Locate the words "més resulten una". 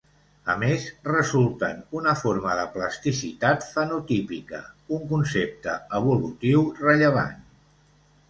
0.61-2.13